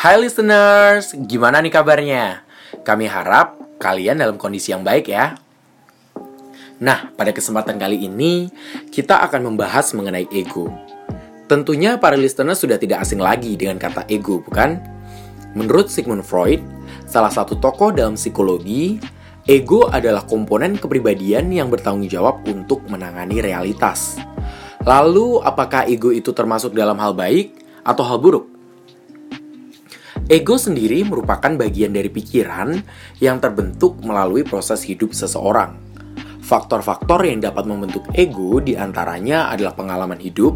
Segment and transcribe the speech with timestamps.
[0.00, 2.40] Hai listeners, gimana nih kabarnya?
[2.88, 5.36] Kami harap kalian dalam kondisi yang baik ya.
[6.80, 8.48] Nah, pada kesempatan kali ini
[8.88, 10.72] kita akan membahas mengenai ego.
[11.52, 14.80] Tentunya para listeners sudah tidak asing lagi dengan kata ego, bukan?
[15.52, 16.64] Menurut Sigmund Freud,
[17.04, 18.96] salah satu tokoh dalam psikologi,
[19.44, 24.16] ego adalah komponen kepribadian yang bertanggung jawab untuk menangani realitas.
[24.80, 27.52] Lalu, apakah ego itu termasuk dalam hal baik
[27.84, 28.49] atau hal buruk?
[30.30, 32.78] Ego sendiri merupakan bagian dari pikiran
[33.18, 35.74] yang terbentuk melalui proses hidup seseorang.
[36.46, 40.54] Faktor-faktor yang dapat membentuk ego di antaranya adalah pengalaman hidup,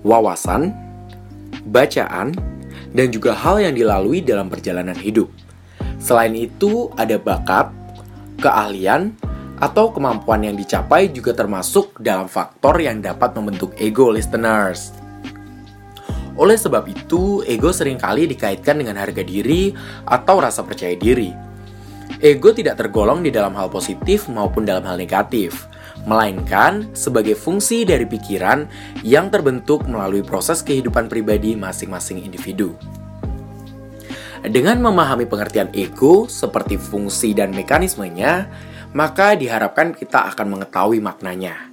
[0.00, 0.72] wawasan,
[1.68, 2.32] bacaan,
[2.96, 5.28] dan juga hal yang dilalui dalam perjalanan hidup.
[6.00, 7.68] Selain itu, ada bakat,
[8.40, 9.12] keahlian,
[9.60, 14.96] atau kemampuan yang dicapai juga termasuk dalam faktor yang dapat membentuk ego listeners.
[16.40, 19.76] Oleh sebab itu, ego sering kali dikaitkan dengan harga diri
[20.08, 21.28] atau rasa percaya diri.
[22.16, 25.68] Ego tidak tergolong di dalam hal positif maupun dalam hal negatif,
[26.08, 28.64] melainkan sebagai fungsi dari pikiran
[29.04, 32.72] yang terbentuk melalui proses kehidupan pribadi masing-masing individu.
[34.40, 38.48] Dengan memahami pengertian ego seperti fungsi dan mekanismenya,
[38.96, 41.68] maka diharapkan kita akan mengetahui maknanya.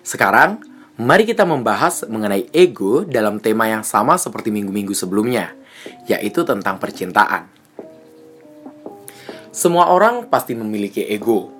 [0.00, 0.64] Sekarang,
[0.96, 5.52] mari kita membahas mengenai ego dalam tema yang sama seperti minggu-minggu sebelumnya,
[6.08, 7.52] yaitu tentang percintaan.
[9.52, 11.52] Semua orang pasti memiliki ego,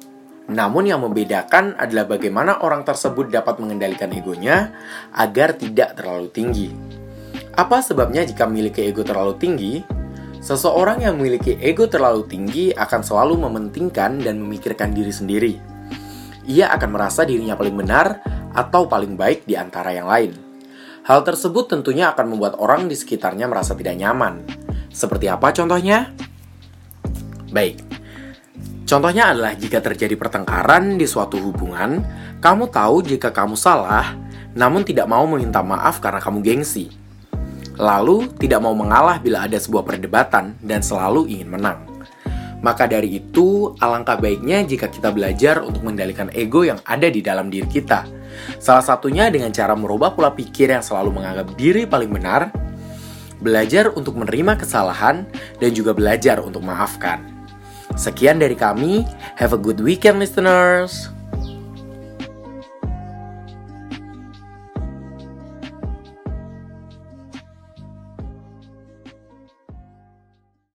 [0.48, 4.72] namun yang membedakan adalah bagaimana orang tersebut dapat mengendalikan egonya
[5.12, 6.68] agar tidak terlalu tinggi.
[7.56, 9.74] Apa sebabnya jika memiliki ego terlalu tinggi?
[10.40, 15.52] Seseorang yang memiliki ego terlalu tinggi akan selalu mementingkan dan memikirkan diri sendiri.
[16.46, 20.32] Ia akan merasa dirinya paling benar atau paling baik di antara yang lain.
[21.04, 24.42] Hal tersebut tentunya akan membuat orang di sekitarnya merasa tidak nyaman.
[24.88, 26.10] Seperti apa contohnya?
[27.52, 27.84] Baik,
[28.88, 32.00] contohnya adalah jika terjadi pertengkaran di suatu hubungan,
[32.40, 34.16] kamu tahu jika kamu salah,
[34.56, 37.06] namun tidak mau meminta maaf karena kamu gengsi
[37.76, 41.95] lalu tidak mau mengalah bila ada sebuah perdebatan dan selalu ingin menang.
[42.64, 47.52] Maka dari itu, alangkah baiknya jika kita belajar untuk mengendalikan ego yang ada di dalam
[47.52, 48.08] diri kita.
[48.60, 52.52] Salah satunya dengan cara merubah pola pikir yang selalu menganggap diri paling benar,
[53.40, 55.28] belajar untuk menerima kesalahan,
[55.60, 57.20] dan juga belajar untuk maafkan.
[57.96, 59.04] Sekian dari kami,
[59.36, 61.15] have a good weekend listeners!